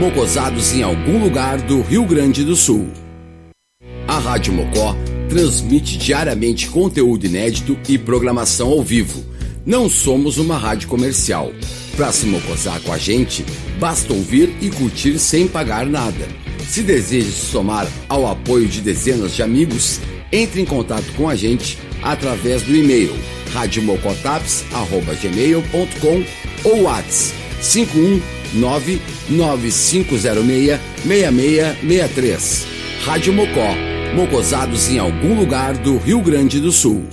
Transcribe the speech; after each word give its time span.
mocosados 0.00 0.72
em 0.72 0.82
algum 0.82 1.22
lugar 1.22 1.60
do 1.60 1.82
Rio 1.82 2.06
Grande 2.06 2.42
do 2.42 2.56
Sul. 2.56 2.88
A 4.08 4.18
Rádio 4.18 4.54
Mocó 4.54 4.96
transmite 5.28 5.98
diariamente 5.98 6.68
conteúdo 6.68 7.26
inédito 7.26 7.78
e 7.86 7.98
programação 7.98 8.70
ao 8.70 8.82
vivo. 8.82 9.22
Não 9.66 9.90
somos 9.90 10.38
uma 10.38 10.56
rádio 10.56 10.88
comercial. 10.88 11.52
Para 11.98 12.10
se 12.12 12.24
mocosar 12.24 12.80
com 12.80 12.94
a 12.94 12.96
gente, 12.96 13.44
basta 13.78 14.14
ouvir 14.14 14.56
e 14.62 14.70
curtir 14.70 15.18
sem 15.18 15.46
pagar 15.46 15.84
nada. 15.84 16.26
Se 16.66 16.82
deseja 16.82 17.30
se 17.30 17.48
somar 17.48 17.86
ao 18.08 18.26
apoio 18.26 18.68
de 18.68 18.80
dezenas 18.80 19.36
de 19.36 19.42
amigos, 19.42 20.00
entre 20.32 20.62
em 20.62 20.64
contato 20.64 21.12
com 21.14 21.28
a 21.28 21.36
gente 21.36 21.76
através 22.02 22.62
do 22.62 22.74
e-mail 22.74 23.14
radiomocotaps.gmail.com 23.52 26.24
ou 26.64 26.84
WhatsApp 26.84 27.38
519 27.60 28.39
9506 28.54 30.78
6663. 31.04 32.66
Rádio 33.04 33.32
Mocó, 33.32 33.74
mocosados 34.14 34.88
em 34.90 34.98
algum 34.98 35.34
lugar 35.34 35.76
do 35.76 35.96
Rio 35.98 36.20
Grande 36.20 36.60
do 36.60 36.70
Sul. 36.70 37.04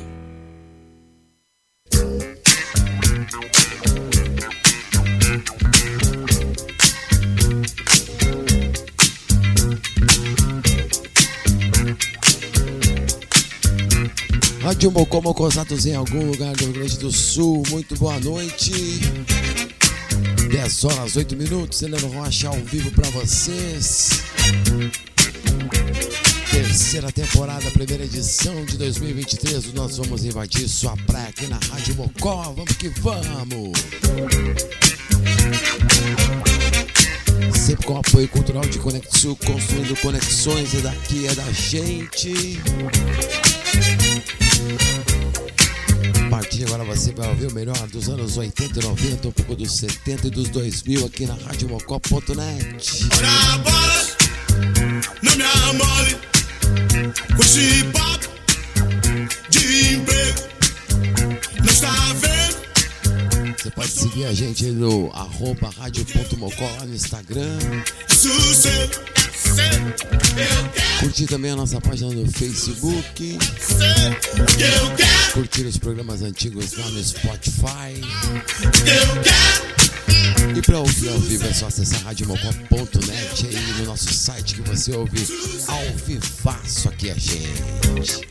Rádio 14.62 14.92
Mocó, 14.92 15.22
mocosados 15.22 15.86
em 15.86 15.96
algum 15.96 16.30
lugar 16.30 16.54
do 16.56 16.66
Rio 16.66 16.74
Grande 16.74 17.00
do 17.00 17.12
Sul. 17.12 17.64
Muito 17.70 17.96
boa 17.96 18.20
noite. 18.20 19.00
10 20.50 20.86
horas 20.86 21.16
8 21.18 21.36
minutos, 21.36 21.82
Heleno 21.82 22.08
Rocha 22.08 22.48
ao 22.48 22.56
vivo 22.56 22.90
para 22.92 23.10
vocês. 23.10 24.24
Terceira 26.50 27.12
temporada, 27.12 27.70
primeira 27.72 28.06
edição 28.06 28.64
de 28.66 28.78
2023. 28.78 29.74
Nós 29.74 29.98
vamos 29.98 30.24
invadir 30.24 30.70
sua 30.70 30.96
praia 31.06 31.28
aqui 31.28 31.48
na 31.48 31.58
Rádio 31.58 31.96
Mocó. 31.96 32.44
Vamos 32.56 32.78
que 32.78 32.88
vamos! 33.00 33.78
Sempre 37.54 37.86
com 37.86 37.98
apoio 37.98 38.28
cultural 38.30 38.66
de 38.66 38.80
Conexul, 38.80 39.36
construindo 39.46 40.00
conexões 40.00 40.74
e 40.74 40.78
daqui 40.78 41.28
é 41.28 41.36
da 41.36 41.52
gente. 41.52 42.62
A 46.48 46.50
de 46.50 46.64
agora 46.64 46.84
você 46.86 47.12
vai 47.12 47.28
ouvir 47.28 47.48
o 47.48 47.54
melhor 47.54 47.76
dos 47.88 48.08
anos 48.08 48.38
80 48.38 48.80
e 48.80 48.84
90, 48.84 49.28
um 49.28 49.32
pouco 49.32 49.54
dos 49.54 49.70
70 49.80 50.28
e 50.28 50.30
dos 50.30 50.48
2000 50.50 51.06
aqui 51.06 51.26
na 51.26 51.34
radiomocó.net. 51.34 53.10
Ora 53.18 53.58
bola, 53.58 54.08
não 55.22 55.36
me 55.36 55.44
amole 55.44 56.18
com 57.36 57.44
esse 57.44 57.84
papo 57.92 58.30
de 59.50 59.94
emprego. 59.94 60.40
Não 61.60 61.66
está 61.66 62.14
vendo? 62.14 63.58
Você 63.58 63.70
pode 63.72 63.90
seguir 63.90 64.26
a 64.26 64.34
gente 64.34 64.68
no 64.68 65.12
arroba 65.14 65.70
rádio.mocó 65.78 66.64
lá 66.80 66.86
no 66.86 66.96
Instagram. 66.96 67.60
Sossego, 68.08 68.94
quero, 69.04 69.17
Curtir 71.00 71.28
também 71.28 71.52
a 71.52 71.56
nossa 71.56 71.80
página 71.80 72.12
no 72.12 72.32
Facebook. 72.32 73.38
Curtir 75.34 75.66
os 75.66 75.78
programas 75.78 76.22
antigos 76.22 76.74
lá 76.78 76.90
no 76.90 77.04
Spotify. 77.04 78.02
E 80.56 80.62
para 80.62 80.80
ouvir 80.80 81.10
ao 81.10 81.20
vivo 81.20 81.46
é 81.48 81.54
só 81.54 81.68
acessar 81.68 82.02
radiomocó.net 82.04 83.48
aí 83.48 83.74
no 83.80 83.86
nosso 83.86 84.12
site 84.14 84.56
que 84.56 84.62
você 84.62 84.92
ouve 84.96 85.26
ao 85.68 85.98
vivaço 86.06 86.90
aqui 86.90 87.12
a 87.12 87.16
gente. 87.16 88.28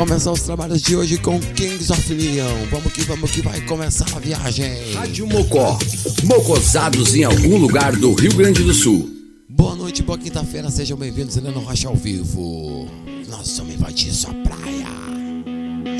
Começar 0.00 0.32
os 0.32 0.40
trabalhos 0.40 0.80
de 0.80 0.96
hoje 0.96 1.18
com 1.18 1.38
Kings 1.38 1.92
of 1.92 2.14
Leon. 2.14 2.66
Vamos 2.70 2.90
que 2.90 3.02
vamos 3.02 3.30
que 3.30 3.42
vai 3.42 3.60
começar 3.66 4.06
a 4.16 4.18
viagem. 4.18 4.94
Rádio 4.94 5.26
Mocó, 5.26 5.78
mocosados 6.24 7.14
em 7.14 7.24
algum 7.24 7.58
lugar 7.58 7.94
do 7.94 8.14
Rio 8.14 8.34
Grande 8.34 8.62
do 8.62 8.72
Sul. 8.72 9.10
Boa 9.46 9.76
noite, 9.76 10.02
boa 10.02 10.16
quinta-feira, 10.16 10.70
sejam 10.70 10.96
bem-vindos 10.96 11.36
Heleno 11.36 11.60
Rocha 11.60 11.86
ao 11.86 11.94
vivo. 11.94 12.88
Nós 13.28 13.58
vamos 13.58 13.74
invadir 13.74 14.10
sua 14.10 14.32
praia. 14.32 14.86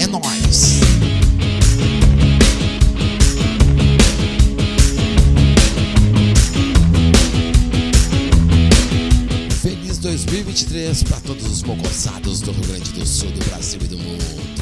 É 0.03 0.07
nóis! 0.07 0.81
2023 10.25 11.03
para 11.05 11.21
todos 11.21 11.47
os 11.47 11.63
mocosados 11.63 12.41
do 12.41 12.53
Rio 12.53 12.67
Grande 12.67 12.93
do 12.93 13.07
Sul, 13.07 13.31
do 13.31 13.45
Brasil 13.47 13.81
e 13.83 13.89
do 13.89 13.99
mundo. 13.99 14.60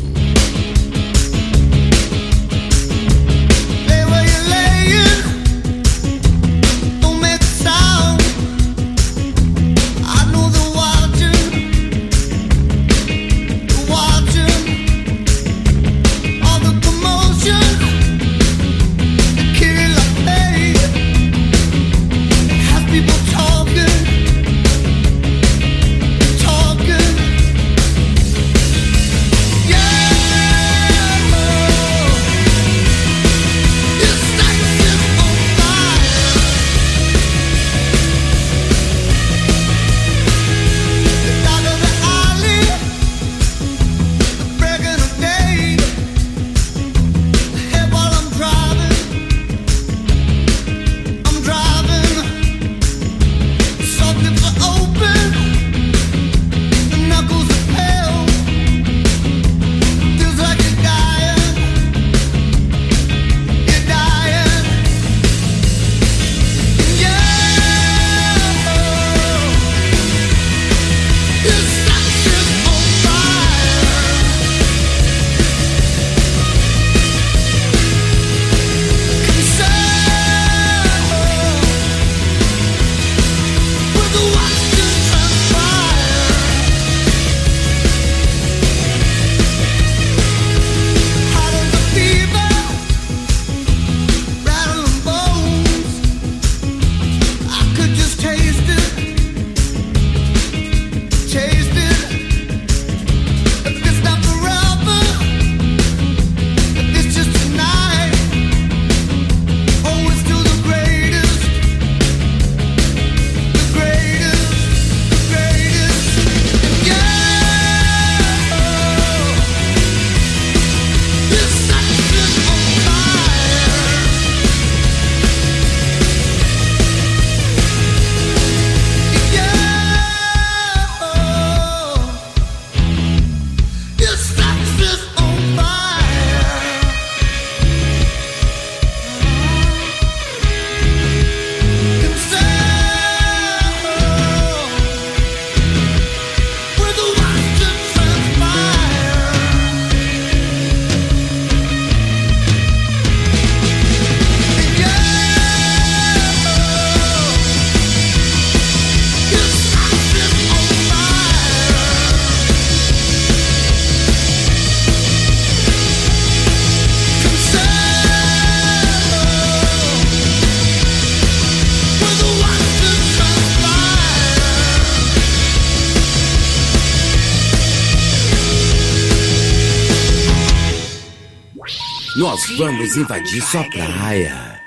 Nós 182.38 182.56
vamos 182.56 182.96
invadir 182.96 183.42
sua 183.42 183.64
praia. 183.64 184.62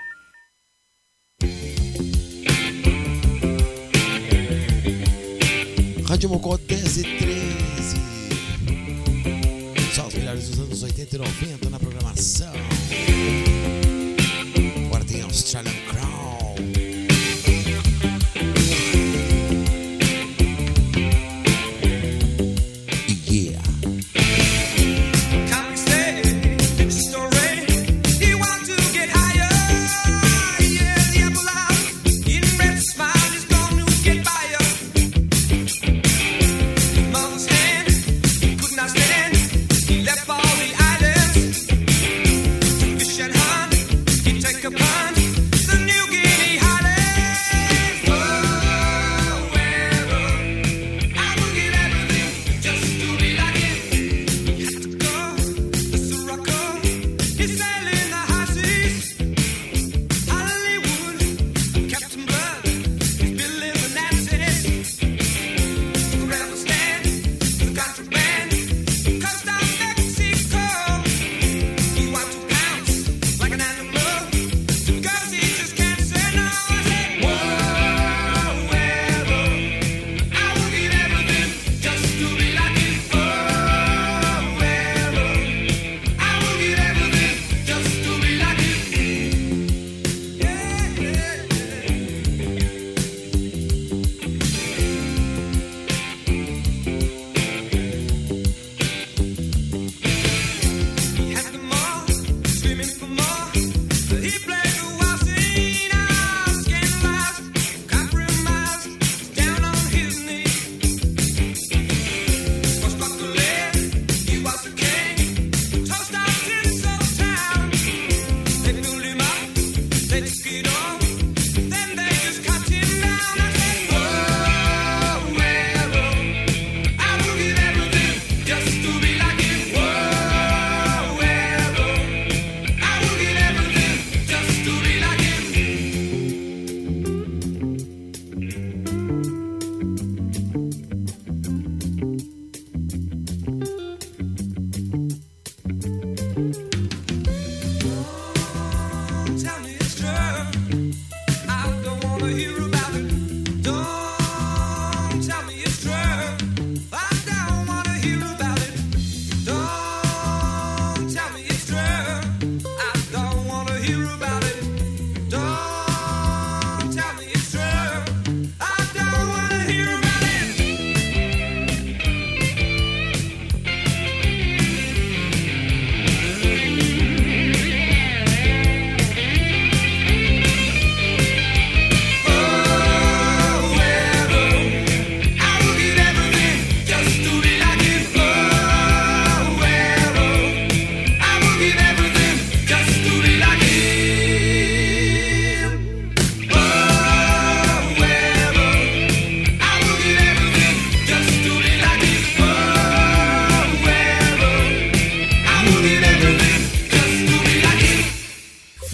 Rádio 6.06 6.30
Mocó 6.30 6.58
10 6.58 6.98
e 6.98 7.04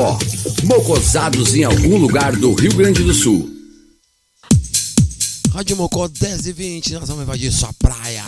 Mocó. 0.00 0.18
Mocosados 0.64 1.54
em 1.54 1.64
algum 1.64 1.98
lugar 1.98 2.34
do 2.34 2.54
Rio 2.54 2.74
Grande 2.74 3.02
do 3.02 3.12
Sul. 3.12 3.50
Rádio 5.52 5.76
Mocó 5.76 6.08
10 6.08 6.46
e 6.46 6.52
20, 6.52 6.92
nós 6.94 7.08
vamos 7.08 7.24
invadir 7.24 7.52
sua 7.52 7.70
praia. 7.74 8.24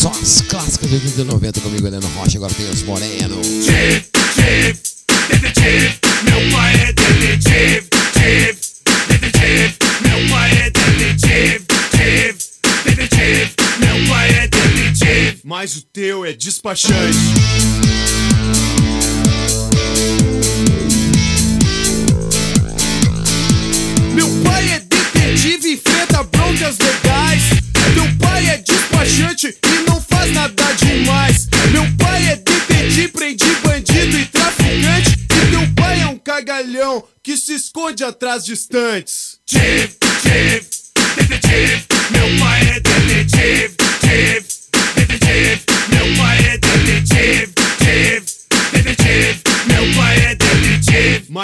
Só 0.00 0.08
as 0.10 0.40
clássicas 0.42 0.88
de 0.88 0.94
80 0.94 1.20
e 1.20 1.24
90 1.24 1.60
comigo, 1.60 1.86
Heleno 1.86 2.08
Rocha. 2.16 2.38
Agora 2.38 2.54
tem 2.54 2.70
os 2.70 2.82
Moreno. 2.84 3.42
Chief, 3.44 4.08
chief, 4.34 4.83
o 15.76 15.82
teu 15.82 16.24
é 16.24 16.32
despachante. 16.32 17.18
Meu 24.14 24.28
pai 24.44 24.70
é 24.70 24.80
detetive, 24.80 25.72
enfrenta 25.72 26.22
broncas 26.24 26.76
legais. 26.78 27.42
Teu 27.94 28.18
pai 28.18 28.46
é 28.46 28.58
despachante 28.58 29.56
e 29.64 29.90
não 29.90 30.00
faz 30.00 30.32
nada 30.32 30.72
demais. 30.74 31.48
Meu 31.72 31.84
pai 31.98 32.26
é 32.26 32.36
detetive, 32.36 33.08
prende 33.08 33.44
bandido 33.64 34.18
e 34.18 34.26
traficante. 34.26 35.12
E 35.12 35.50
teu 35.50 35.74
pai 35.74 36.02
é 36.02 36.06
um 36.06 36.18
cagalhão 36.18 37.02
que 37.22 37.36
se 37.36 37.54
esconde 37.54 38.04
atrás 38.04 38.44
de 38.44 38.52
estantes. 38.52 39.38
Chief, 39.46 39.96
detetive. 41.16 41.84
Meu 42.10 42.38
pai 42.38 42.53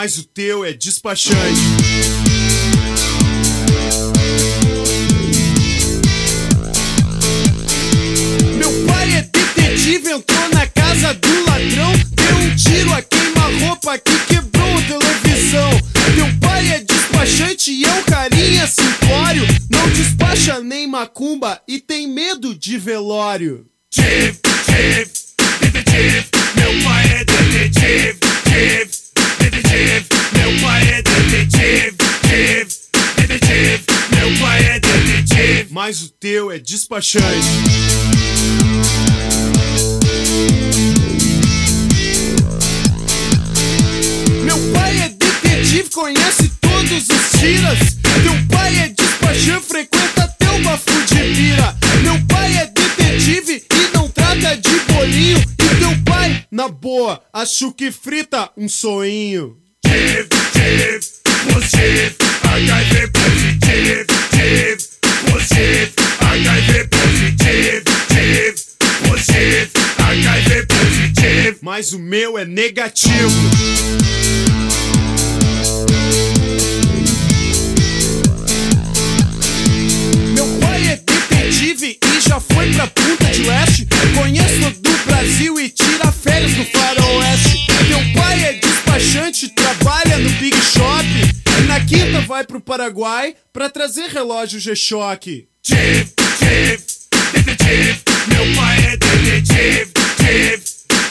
mas 0.02 0.16
o 0.16 0.24
teu 0.24 0.64
é 0.64 0.72
despachante. 0.72 1.60
Meu 8.56 8.86
pai 8.86 9.12
é 9.12 9.22
detetive, 9.24 10.12
entrou 10.12 10.48
na 10.54 10.66
casa 10.68 11.12
do 11.12 11.44
ladrão, 11.44 11.92
deu 12.14 12.34
um 12.34 12.56
tiro 12.56 12.90
a 12.94 13.02
queima-roupa 13.02 13.98
que 13.98 14.18
quebrou 14.24 14.78
a 14.78 14.80
televisão. 14.80 15.70
Teu 16.14 16.40
pai 16.40 16.66
é 16.70 16.80
despachante 16.80 17.70
e 17.70 17.84
é 17.84 17.92
um 17.92 18.02
carinha 18.04 18.66
simplório, 18.66 19.46
não 19.68 19.86
despacha 19.90 20.60
nem 20.60 20.86
macumba 20.86 21.60
e 21.68 21.78
tem 21.78 22.08
medo 22.08 22.54
de 22.54 22.78
velório. 22.78 23.66
Chief, 23.94 24.38
chief, 24.64 25.10
detetive, 25.60 26.24
meu 26.56 26.84
pai 26.84 27.04
é 27.04 27.24
detetive, 27.26 28.18
chief, 28.48 28.99
detetive, 29.50 30.06
meu 30.32 30.60
pai 30.60 30.82
é 30.88 31.02
detetive, 31.02 31.96
chief, 32.28 32.76
detetive, 33.16 33.84
meu 34.14 34.38
pai 34.40 34.64
é 34.64 34.80
detetive, 34.80 35.66
mas 35.70 36.02
o 36.02 36.08
teu 36.08 36.50
é 36.52 36.58
despachante. 36.58 37.26
Meu 44.44 44.56
pai 44.72 44.98
é 45.00 45.08
detetive, 45.08 45.90
conhece 45.90 46.50
todos 46.60 47.08
os 47.08 47.40
tiras. 47.40 47.78
Teu 48.22 48.56
pai 48.56 48.78
é 48.78 48.88
despachante, 48.88 49.66
frequenta 49.66 50.28
teu 50.38 50.62
bafu 50.62 51.04
de 51.06 51.34
pira. 51.34 51.76
Meu 52.02 52.20
pai 52.26 52.56
é 52.56 52.66
na 56.60 56.68
boa, 56.68 57.22
acho 57.32 57.72
que 57.72 57.90
frita 57.90 58.50
um 58.54 58.68
HIV 69.96 70.66
positive. 70.66 71.58
Mas 71.62 71.94
o 71.94 71.98
meu 71.98 72.36
é 72.36 72.44
negativo. 72.44 73.30
Detetive 81.50 81.98
e 82.00 82.20
já 82.20 82.38
foi 82.38 82.72
pra 82.72 82.86
Punta 82.86 83.24
de 83.26 83.42
Leste. 83.42 83.88
Conheço 84.14 84.72
todo 84.80 84.94
o 84.94 85.04
Brasil 85.04 85.60
e 85.60 85.68
tira 85.68 86.12
férias 86.12 86.52
no 86.56 86.64
faroeste. 86.66 87.66
Meu 87.88 87.98
pai 88.14 88.44
é 88.44 88.52
despachante, 88.54 89.48
trabalha 89.48 90.18
no 90.18 90.30
Big 90.38 90.56
Shop. 90.56 91.04
E 91.58 91.62
na 91.66 91.80
quinta 91.80 92.20
vai 92.22 92.44
pro 92.44 92.60
Paraguai 92.60 93.34
pra 93.52 93.68
trazer 93.68 94.10
relógio 94.10 94.60
G-Shock. 94.60 95.48
Chief, 95.62 96.12
chief, 96.38 96.82
detetive. 97.32 98.00
Meu 98.28 98.54
pai 98.54 98.78
é 98.86 98.96
detetive, 98.96 99.90
chief, 100.20 100.62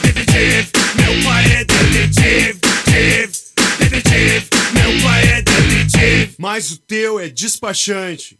detetive. 0.02 0.68
Meu 0.94 1.22
pai 1.22 1.44
é 1.52 1.64
detetive, 1.64 2.58
chief, 2.88 3.30
detetive. 3.78 4.46
Meu 4.72 5.02
pai 5.02 5.22
é 5.32 5.42
detetive. 5.42 6.34
Mas 6.38 6.70
o 6.70 6.78
teu 6.78 7.20
é 7.20 7.28
despachante. 7.28 8.39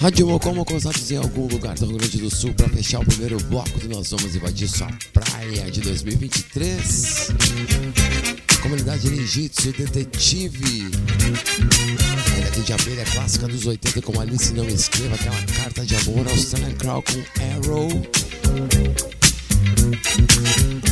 Rádio 0.00 0.26
Mocó, 0.26 0.54
Mocosados 0.54 1.10
em 1.10 1.18
algum 1.18 1.46
lugar 1.46 1.74
do 1.74 1.84
Rio 1.84 1.98
Grande 1.98 2.16
do 2.16 2.34
Sul 2.34 2.54
para 2.54 2.70
fechar 2.70 3.00
o 3.00 3.04
primeiro 3.04 3.36
bloco 3.44 3.78
do 3.78 3.86
Nós 3.86 4.08
Vamos 4.08 4.34
Invadir 4.34 4.66
Sua 4.66 4.88
Praia 5.12 5.70
de 5.70 5.82
2023. 5.82 7.28
Comunidade 8.62 9.10
Ninjitsu 9.10 9.72
Detetive. 9.72 10.90
Ainda 12.34 12.50
tem 12.50 12.62
de 12.62 12.72
abelha 12.72 13.04
clássica 13.04 13.46
dos 13.46 13.66
80 13.66 14.00
como 14.00 14.22
Alice 14.22 14.54
Não 14.54 14.66
Escreva, 14.66 15.16
aquela 15.16 15.42
carta 15.62 15.84
de 15.84 15.94
amor 15.96 16.26
Australian 16.28 16.74
Crow 16.76 17.02
com 17.02 17.68
Arrow. 17.68 17.90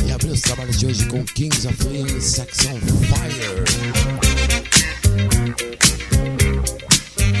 E 0.07 0.11
abriu 0.11 0.33
os 0.33 0.41
trabalhos 0.41 0.77
de 0.77 0.85
hoje 0.85 1.07
com 1.07 1.25
Kings 1.25 1.67
of 1.67 1.83
Leon 1.87 2.21
Sex 2.21 2.59
on 2.67 2.79
Fire. 3.07 4.28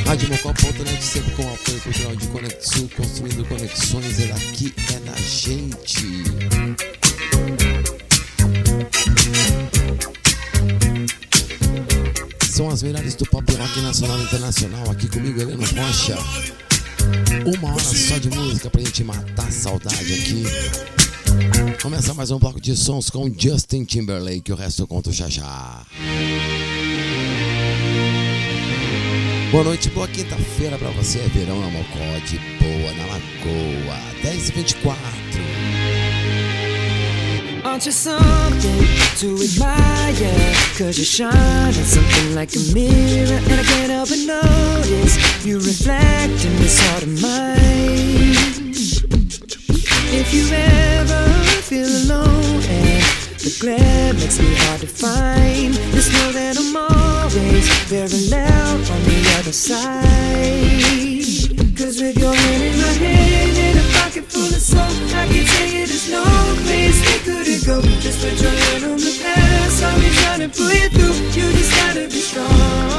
Rádio 0.09 0.27
Mocó.net 0.29 1.03
sempre 1.03 1.31
com 1.33 1.43
apoio 1.43 1.81
cultural 1.81 2.15
de 2.15 2.27
Conexul, 2.29 2.89
construindo 2.97 3.47
conexões, 3.47 4.19
é 4.19 4.25
daqui, 4.25 4.73
é 4.91 4.99
na 5.07 5.15
gente. 5.15 6.23
São 12.49 12.71
as 12.71 12.81
melhores 12.81 13.13
do 13.13 13.25
pop 13.27 13.53
rock 13.53 13.81
nacional 13.81 14.19
e 14.19 14.23
internacional, 14.23 14.89
aqui 14.89 15.07
comigo, 15.07 15.41
Heleno 15.41 15.61
Rocha. 15.61 16.17
Uma 17.55 17.75
hora 17.75 17.79
só 17.79 18.17
de 18.17 18.31
música 18.31 18.67
pra 18.67 18.81
gente 18.81 19.03
matar 19.03 19.47
a 19.47 19.51
saudade 19.51 20.11
aqui. 20.11 20.43
Começa 21.83 22.15
mais 22.15 22.31
um 22.31 22.39
bloco 22.39 22.59
de 22.59 22.75
sons 22.75 23.11
com 23.11 23.31
Justin 23.31 23.83
Timberlake, 23.83 24.51
o 24.51 24.55
resto 24.55 24.81
eu 24.81 24.87
conto 24.87 25.11
já 25.11 25.29
já. 25.29 25.85
Boa 29.51 29.63
noite, 29.63 29.89
boa 29.89 30.07
quinta-feira 30.07 30.77
pra 30.77 30.89
você. 30.91 31.17
É 31.19 31.27
verão 31.29 31.59
na 31.59 31.69
Mocó, 31.71 32.19
de 32.23 32.37
boa 32.37 32.93
na 32.93 33.05
Lagoa. 33.07 34.09
10 34.21 34.49
e 34.49 34.51
24 34.51 34.99
Aren't 37.63 37.85
you 37.87 37.91
something 37.91 38.85
to 39.17 39.41
admire? 39.41 40.53
Cause 40.77 41.03
something 41.03 42.35
like 42.35 42.55
a 42.55 42.59
mirror 42.73 43.37
And 43.37 43.59
I 43.59 43.63
can't 43.63 43.91
help 43.91 44.09
but 44.09 44.19
notice 44.19 45.17
You 45.45 45.59
reflect 45.59 46.45
in 46.45 46.55
this 46.57 46.79
heart 46.81 47.03
of 47.03 47.21
mine 47.21 48.35
If 50.11 50.33
you 50.33 50.47
ever 50.53 51.27
feel 51.63 51.87
alone 51.87 52.88
the 53.49 53.59
glare 53.61 54.13
makes 54.13 54.39
me 54.39 54.53
hard 54.55 54.81
to 54.81 54.87
find. 54.87 55.73
Just 55.93 56.13
know 56.13 56.31
that 56.31 56.57
I'm 56.57 56.75
always 56.75 57.67
very 57.89 58.29
loud 58.29 58.79
on 58.93 59.01
the 59.09 59.19
other 59.39 59.53
side. 59.53 60.05
Cause 61.77 62.01
with 62.01 62.17
your 62.19 62.33
hand 62.33 62.63
in 62.63 62.77
my 62.77 62.93
hand 63.01 63.57
and 63.57 63.79
a 63.79 63.85
pocket 63.97 64.25
full 64.25 64.45
of 64.45 64.61
soap 64.61 64.91
I 65.15 65.25
can 65.31 65.45
tell 65.45 65.67
you 65.67 65.87
there's 65.87 66.11
no 66.11 66.23
place 66.65 66.99
we 67.07 67.15
couldn't 67.25 67.65
go. 67.65 67.81
Just 68.01 68.21
put 68.21 68.39
your 68.41 68.51
hand 68.51 68.83
on 68.85 68.97
the 68.97 69.13
past 69.23 69.83
I'll 69.83 69.99
be 69.99 70.09
trying 70.21 70.41
to 70.45 70.49
pull 70.49 70.71
you 70.71 70.89
through. 70.89 71.15
You 71.33 71.51
just 71.57 71.73
gotta 71.73 72.05
be 72.05 72.21
strong 72.21 72.98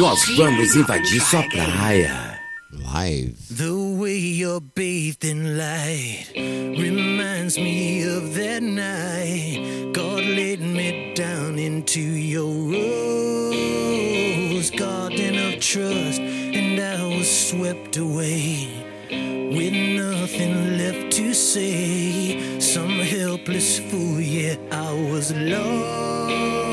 Nós 0.00 0.24
vamos 0.34 0.74
invadir 0.74 1.20
sua 1.20 1.42
praia. 1.42 2.40
Live. 2.72 3.34
The 3.54 3.70
way 3.98 4.16
you're 4.16 4.62
bathed 4.74 5.26
in 5.26 5.58
light 5.58 6.32
reminds 6.34 7.58
me 7.58 8.04
of 8.04 8.34
that 8.34 8.62
night. 8.62 9.92
God 9.92 10.24
laid 10.24 10.62
me 10.62 11.12
down 11.14 11.58
into 11.58 12.00
your 12.00 12.48
rose 12.72 14.70
garden 14.70 15.36
of 15.36 15.60
trust, 15.60 16.18
and 16.18 16.80
I 16.80 17.04
was 17.18 17.28
swept 17.28 17.98
away. 17.98 18.80
with 19.10 19.74
nothing 19.74 20.78
left 20.78 21.12
to 21.12 21.34
say. 21.34 22.58
Some 22.60 23.00
helpless 23.00 23.78
fool, 23.78 24.20
yeah, 24.20 24.56
I 24.70 24.92
was 25.12 25.32
lost 25.34 26.70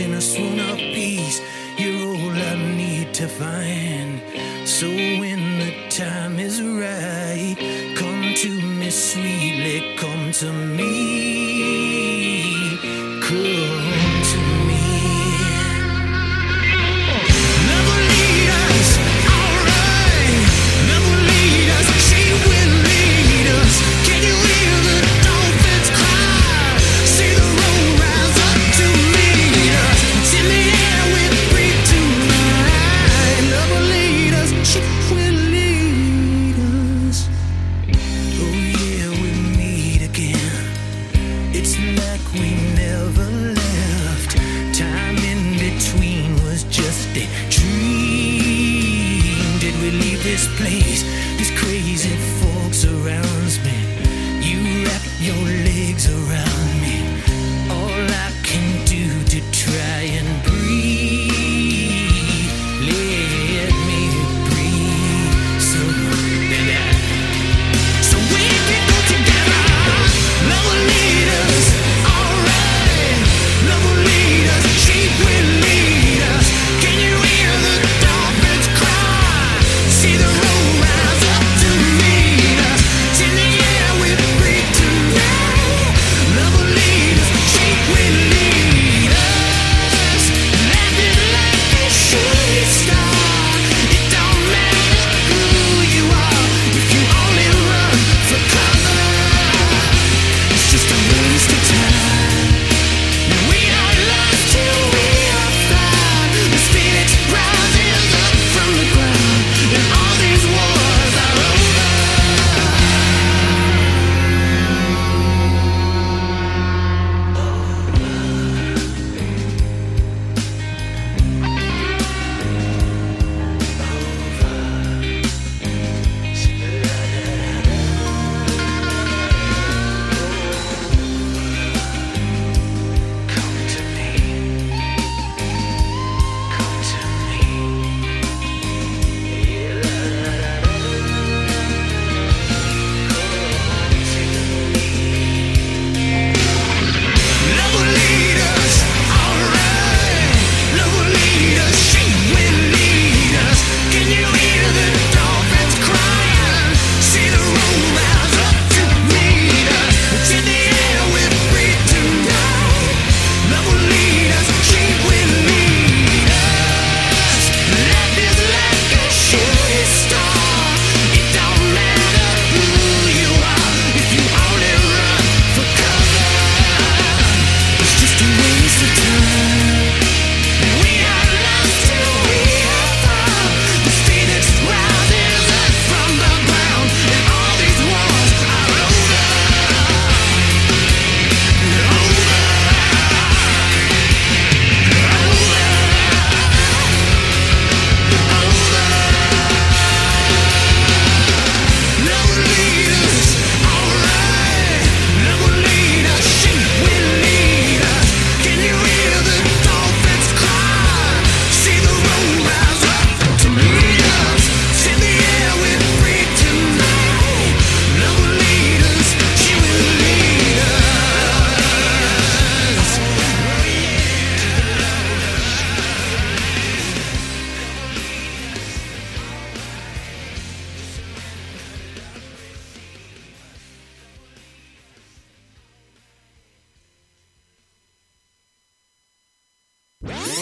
in 0.00 0.14
a 0.14 0.20
swoon 0.20 0.60
of 0.60 0.75
so 3.38 4.88
when 4.88 5.58
the 5.58 5.88
time 5.90 6.38
is 6.38 6.62
right, 6.62 7.54
come 7.96 8.34
to 8.34 8.50
me 8.60 8.90
sweetly, 8.90 9.96
come 9.96 10.32
to 10.32 10.52
me. 10.52 11.15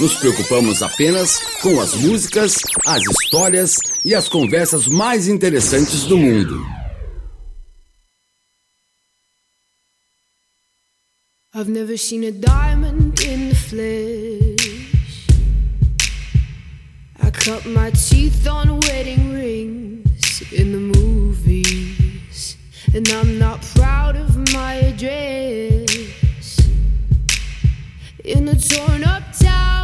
Nos 0.00 0.16
preocupamos 0.16 0.82
apenas 0.82 1.38
com 1.62 1.80
as 1.80 1.94
músicas, 1.94 2.56
as 2.86 3.02
histórias 3.02 3.76
e 4.04 4.14
as 4.14 4.28
conversas 4.28 4.86
mais 4.86 5.28
interessantes 5.28 6.04
do 6.04 6.18
mundo. 6.18 6.64
I've 11.56 11.70
never 11.70 11.96
seen 11.96 12.24
a 12.24 12.32
diamond 12.32 13.20
in 13.20 13.50
the 13.50 13.54
flesh. 13.54 15.28
I 17.22 17.30
cut 17.30 17.64
my 17.64 17.92
teeth 17.92 18.44
on 18.48 18.80
wedding 18.80 19.32
rings 19.32 20.42
in 20.52 20.72
the 20.72 20.98
movies, 20.98 22.56
and 22.92 23.08
I'm 23.08 23.38
not 23.38 23.62
proud 23.76 24.16
of 24.16 24.36
my 24.52 24.74
address. 24.74 25.86
In 28.24 28.48
a 28.48 28.56
torn 28.56 29.04
up 29.04 29.22
town, 29.38 29.83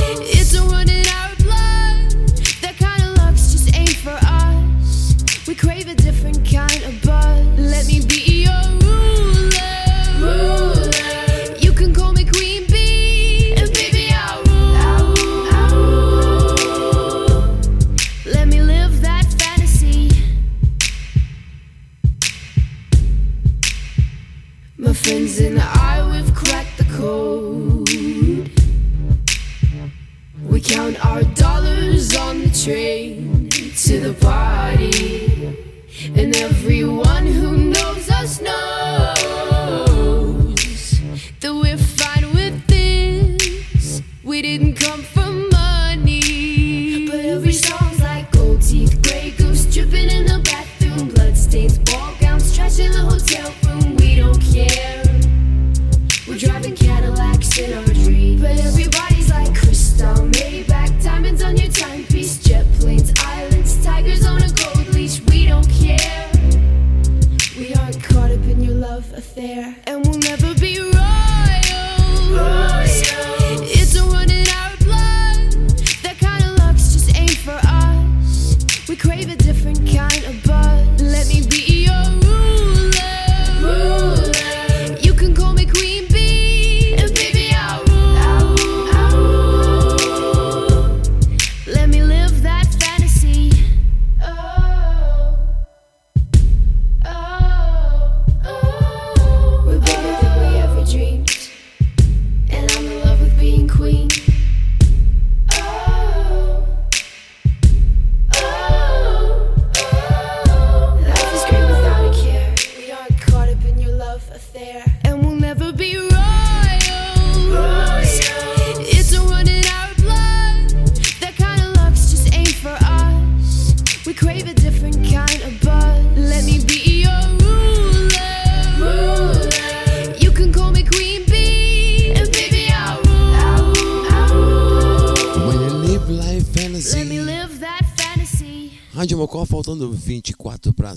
blood. 0.51 2.11
That 2.61 2.75
kind 2.77 3.01
of 3.03 3.15
just 3.53 3.73
ain't 3.75 3.95
for 3.95 4.17
us. 4.23 5.15
We 5.47 5.55
crave 5.55 5.87
a 5.87 5.95
different 5.95 6.45
kind 6.45 6.83
of 6.83 7.01
buzz. 7.01 7.47
Let 7.57 7.87
me 7.87 8.05
be 8.05 8.20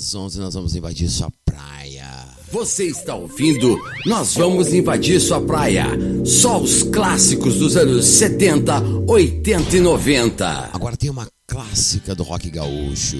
24 0.04 0.10
para 0.10 0.10
as 0.10 0.14
11, 0.14 0.40
nós 0.40 0.54
vamos 0.54 0.76
invadir 0.76 1.08
sua 1.08 1.30
praia. 1.44 2.04
Você 2.52 2.84
está 2.84 3.14
ouvindo? 3.14 3.76
Nós 4.06 4.34
vamos 4.34 4.72
invadir 4.72 5.18
sua 5.20 5.40
praia. 5.40 5.86
Só 6.24 6.60
os 6.60 6.82
clássicos 6.82 7.56
dos 7.56 7.76
anos 7.76 8.04
70, 8.04 8.80
80 9.08 9.76
e 9.76 9.80
90. 9.80 10.70
Agora 10.72 10.96
tem 10.96 11.10
uma 11.10 11.26
clássica 11.46 12.14
do 12.14 12.22
rock 12.22 12.50
gaúcho. 12.50 13.18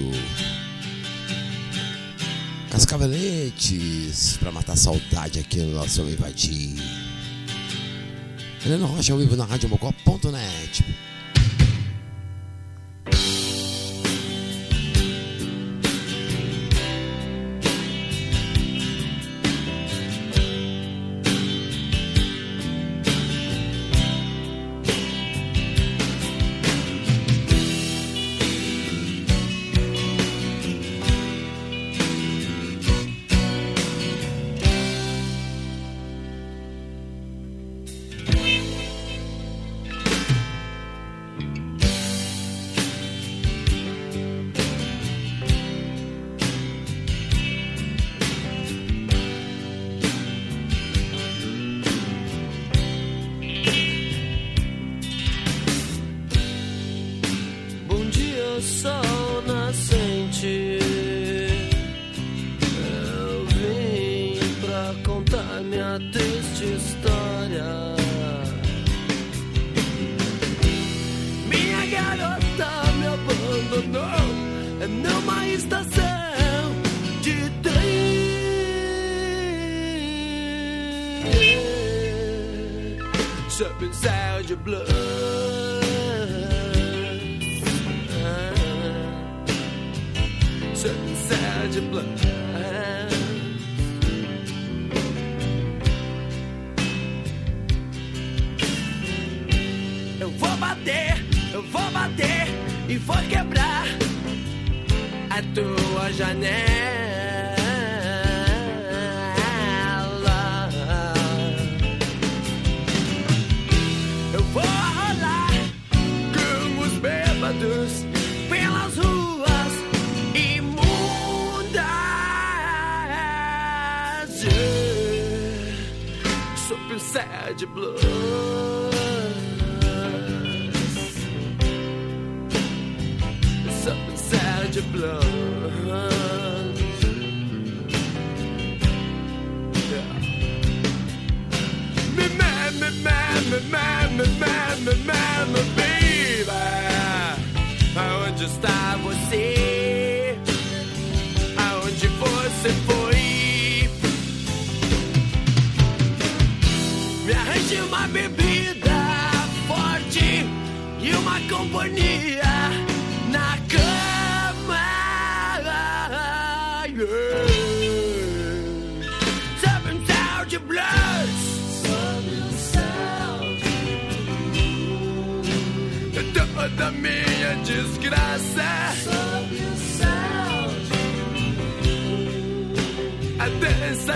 Cascaveletes, 2.69 4.37
pra 4.37 4.51
matar 4.51 4.73
a 4.73 4.77
saudade 4.77 5.39
aqui 5.39 5.59
no 5.59 5.73
nosso 5.73 6.01
Vamos 6.01 6.13
Invadir. 6.13 6.75
Helena 8.65 8.85
Rocha 8.85 9.13
ao 9.13 9.19
vivo 9.19 9.35
na 9.35 9.45
Rádio 9.45 9.69
Mocó.net. 9.69 9.94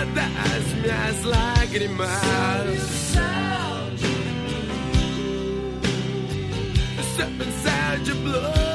das 0.06 0.74
minhas 0.82 1.24
lágrimas. 1.24 2.10
Step 7.14 7.40
inside 7.40 8.06
your 8.06 8.16
blood. 8.16 8.70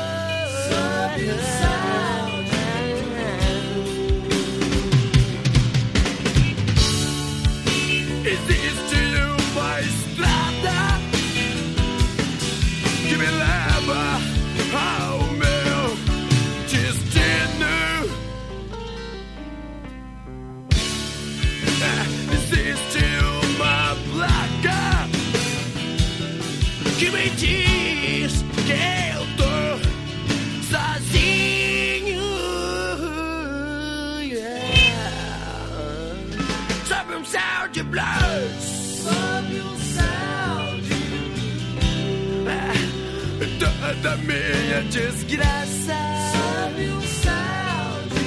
meia 44.26 44.82
desgraça. 44.92 45.96
Sobe 46.34 46.90
um 46.90 47.02
sal 47.24 48.02
de 48.14 48.26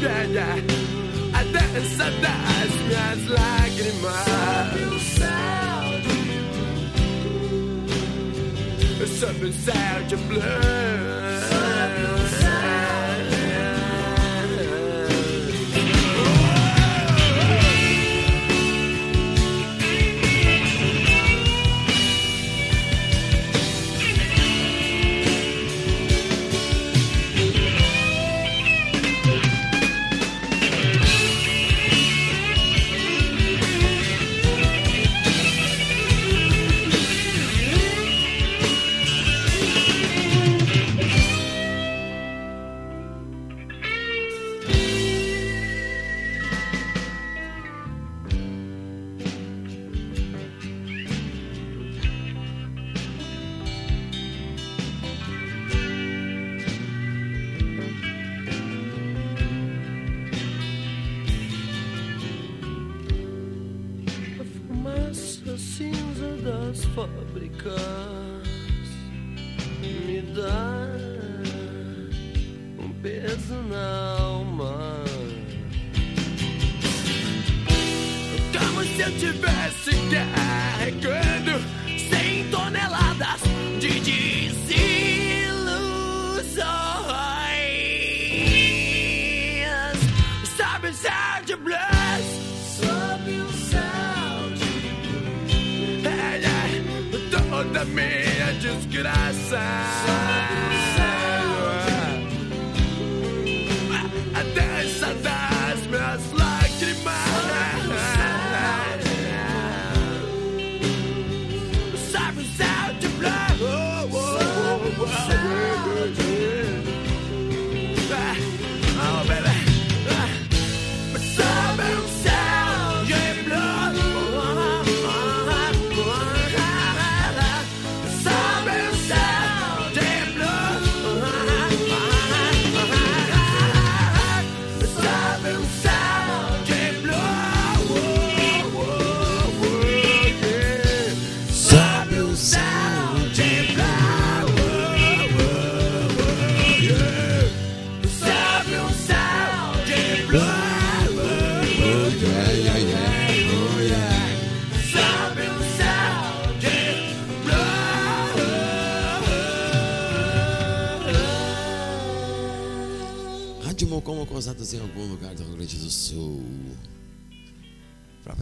luz. 0.00 0.38
A 1.34 1.42
dança 1.44 2.06
das 2.20 2.70
minhas 2.86 3.20
lágrimas. 3.28 4.24
Sobe 4.24 4.80
um 4.84 4.98
sal 5.16 5.88
de 6.02 6.16
luz. 8.98 9.10
Sobe 9.18 9.44
um 9.46 9.52
sal 9.52 9.98
de 10.08 10.16
luz. 10.16 11.07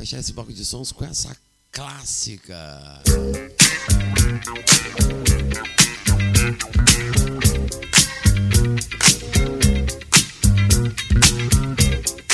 fechar 0.07 0.21
esse 0.21 0.33
bloco 0.33 0.53
de 0.53 0.65
sons 0.65 0.93
com 0.93 1.05
essa 1.05 1.37
clássica. 1.73 3.03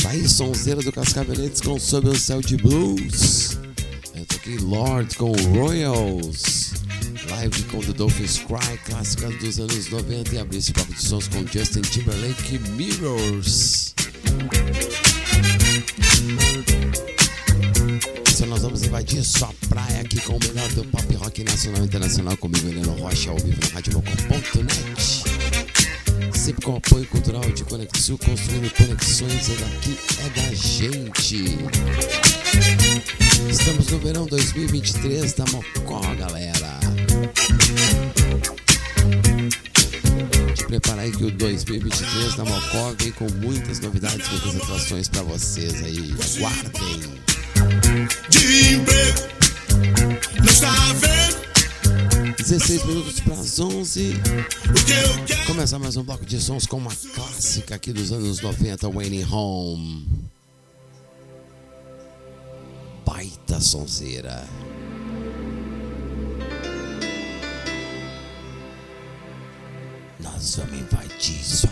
Vai 0.03 0.29
sonzeira 0.29 0.83
do 0.83 0.93
Cascaveletes 0.93 1.63
com 1.63 1.79
Sob 1.79 2.11
o 2.11 2.15
Céu 2.15 2.43
de 2.43 2.59
Blues. 2.59 3.57
Eu 4.15 4.27
tô 4.27 4.37
aqui, 4.37 4.59
Lord 4.59 5.17
com 5.17 5.33
Royals. 5.33 6.75
Live 7.31 7.63
com 7.65 7.81
The 7.81 7.95
Dolphins 7.95 8.37
Cry, 8.41 8.77
clássicas 8.85 9.35
dos 9.39 9.59
anos 9.59 9.89
90. 9.89 10.35
E 10.35 10.39
abrir 10.39 10.59
esse 10.59 10.75
bloco 10.75 10.93
de 10.93 11.03
sons 11.03 11.27
com 11.27 11.47
Justin 11.47 11.81
Timberlake 11.81 12.59
Mirrors. 12.73 13.95
curtir 19.13 19.25
só 19.25 19.51
praia 19.69 20.01
aqui 20.01 20.21
com 20.23 20.37
o 20.37 20.39
melhor 20.41 20.69
do 20.71 20.85
pop 20.85 21.15
rock 21.17 21.45
nacional 21.45 21.83
e 21.83 21.85
internacional 21.85 22.37
comigo, 22.39 22.67
Helena 22.69 22.93
Rocha, 22.93 23.31
ao 23.31 23.37
vivo 23.37 23.61
na 23.61 23.75
RadioLocal.net. 23.75 25.23
Sempre 26.35 26.65
com 26.65 26.77
apoio 26.77 27.07
cultural 27.07 27.43
de 27.53 27.63
Conexu, 27.65 28.17
construindo 28.19 28.73
conexões, 28.75 29.51
é 29.51 29.55
daqui, 29.57 29.99
é 30.19 30.31
da 30.31 30.55
gente. 30.55 31.59
Estamos 33.51 33.89
no 33.89 33.99
verão 33.99 34.27
2023 34.27 35.33
da 35.35 35.45
tá 35.45 35.53
Mocó, 35.53 36.01
galera. 36.15 36.81
Te 40.55 40.65
preparar 40.65 41.05
aí 41.05 41.13
que 41.13 41.25
o 41.25 41.31
2023 41.31 42.37
da 42.37 42.45
tá 42.45 42.45
Mocó 42.45 42.95
vem 42.99 43.13
com 43.13 43.31
muitas 43.35 43.79
novidades, 43.81 44.27
muitas 44.29 44.57
atrações 44.57 45.09
para 45.09 45.23
vocês 45.23 45.83
aí. 45.83 46.15
Guardem! 46.39 47.32
de 48.29 48.75
emprego. 48.75 49.21
Não 50.39 50.45
está 50.45 50.73
vendo? 50.95 52.37
16 52.37 52.85
minutos 52.85 53.21
para 53.21 53.35
as 53.35 53.61
11. 53.61 54.15
Começa 55.47 55.79
mais 55.79 55.97
um 55.97 56.03
bloco 56.03 56.25
de 56.25 56.41
sons 56.41 56.67
com 56.67 56.79
uma 56.79 56.95
clássica 57.15 57.75
aqui 57.75 57.93
dos 57.93 58.13
anos 58.13 58.41
90, 58.41 58.89
Wayne 58.91 59.25
Home. 59.25 60.07
Baita 63.05 63.61
sonzeira. 63.61 64.47
Nós 70.21 70.57
vamos 70.57 70.81
invadir 70.81 71.45
sua 71.45 71.72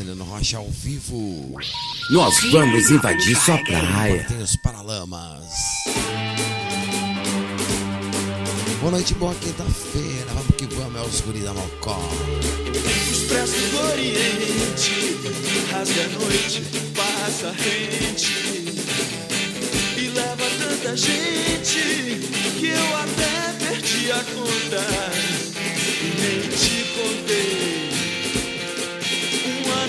Helena 0.00 0.24
Rocha 0.24 0.58
ao 0.58 0.68
vivo. 0.70 1.56
Nós 2.10 2.34
vamos 2.50 2.90
invadir 2.90 3.36
sua 3.36 3.58
praia. 3.58 4.24
tem 4.28 4.38
os 4.38 4.56
Paralamas. 4.56 5.44
Boa 8.80 8.92
noite, 8.92 9.14
boa 9.14 9.34
quinta-feira. 9.34 10.26
Vamos 10.34 10.56
que 10.56 10.66
vamos, 10.74 10.96
é 10.96 11.04
o 11.04 11.08
Escuri 11.08 11.40
da 11.40 11.54
Mocó. 11.54 12.00
Expresso 13.10 13.54
do 13.70 13.92
Oriente, 13.92 15.16
rasga 15.70 16.04
a 16.04 16.08
noite, 16.08 16.62
passa 16.94 17.52
rente 17.52 18.74
e 19.96 20.08
leva 20.08 20.44
tanta 20.58 20.96
gente 20.96 22.28
que 22.58 22.66
eu 22.66 22.96
até 22.96 23.64
perdi 23.64 24.12
a 24.12 24.24
conta 24.24 24.84
e 26.02 26.20
nem 26.20 26.40
te 26.50 26.84
contei 26.94 27.63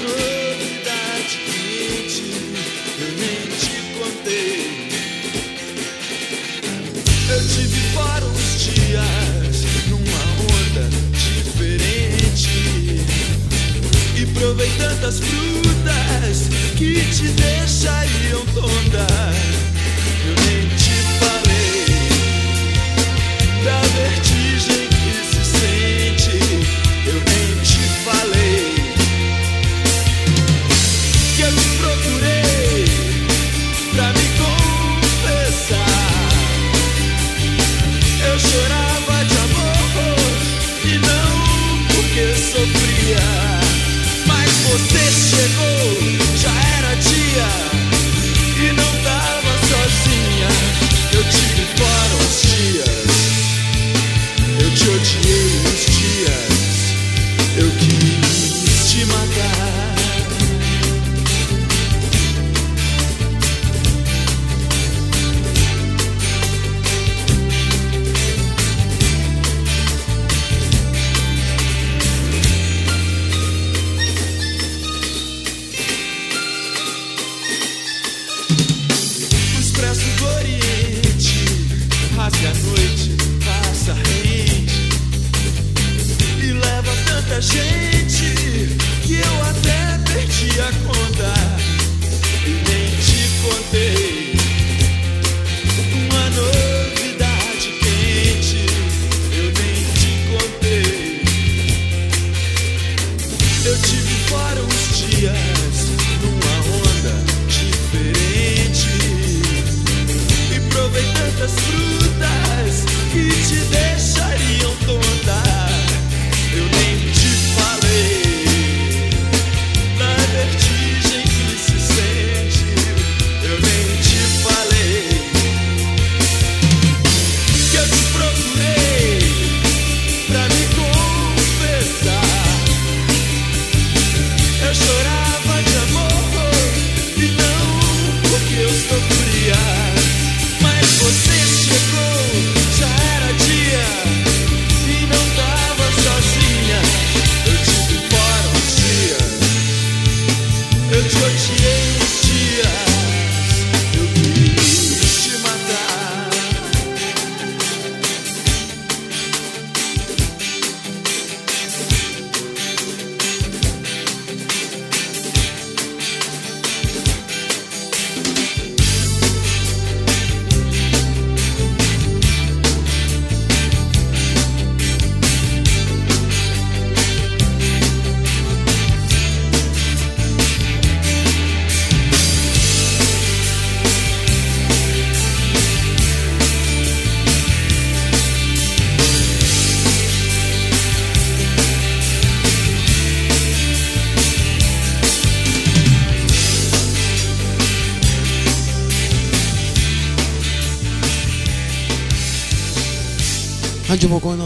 novidade 0.06 1.38
quente, 1.46 2.24
eu 3.00 3.12
nem 3.18 3.42
te 3.58 3.76
contei. 3.98 4.90
Eu 7.30 7.42
tive 7.48 7.80
fora 7.94 8.26
uns 8.26 8.62
dias 8.62 9.56
numa 9.90 10.24
onda 10.54 10.86
diferente 11.14 12.50
e 14.16 14.26
provei 14.34 14.72
tantas 14.78 15.20
frutas 15.20 16.50
que 16.78 17.02
te 17.12 17.28
deixariam 17.30 18.46
tonta. 18.54 19.08
Eu 20.28 20.36
nem 20.46 20.68
te 20.76 20.85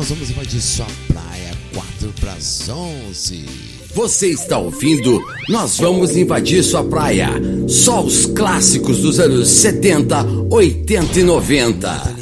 vamos 0.10 0.32
invadir 0.32 0.60
sua 0.60 0.88
praia 1.07 1.51
4 1.72 2.14
para 2.20 2.34
11. 2.34 3.45
Você 3.93 4.28
está 4.30 4.57
ouvindo? 4.57 5.22
Nós 5.47 5.78
vamos 5.78 6.18
invadir 6.18 6.64
sua 6.64 6.84
praia. 6.84 7.30
Só 7.68 8.03
os 8.03 8.26
clássicos 8.26 9.01
dos 9.01 9.20
anos 9.20 9.47
70, 9.47 10.26
80 10.49 11.20
e 11.20 11.24
90. 11.24 12.18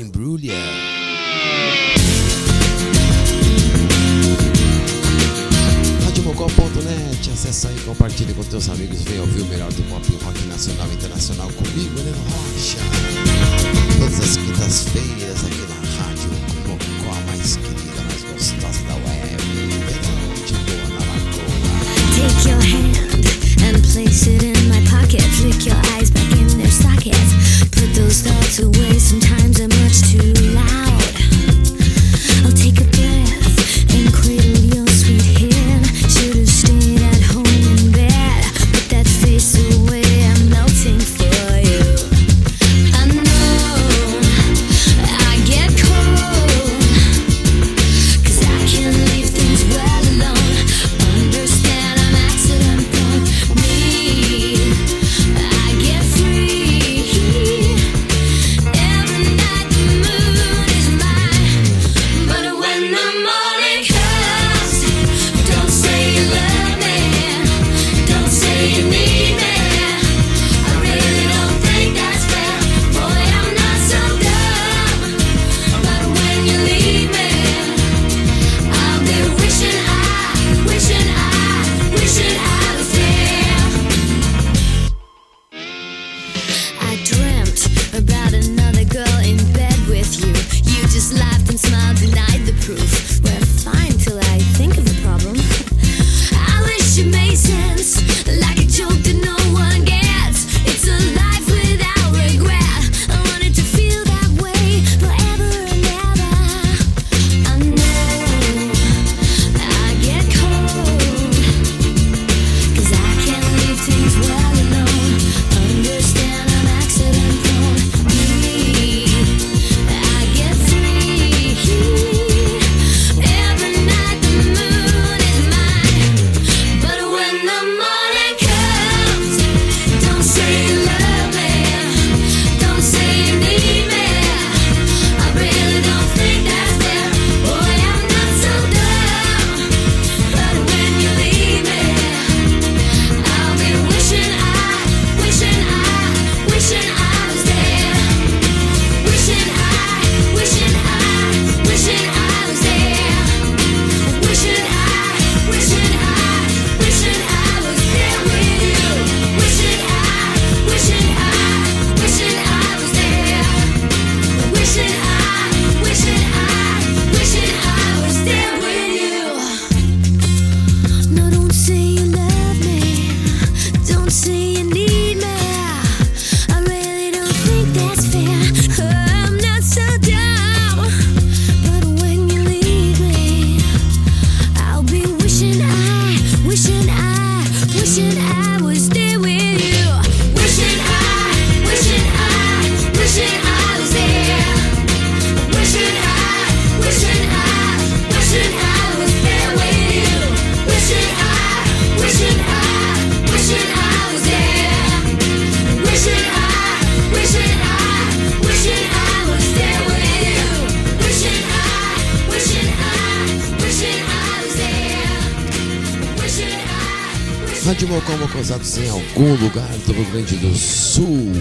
em 218.58 218.90
algum 218.90 219.36
lugar 219.36 219.70
do 219.86 219.94
Rio 219.94 220.06
Grande 220.06 220.36
do 220.38 220.56
Sul. 220.56 221.32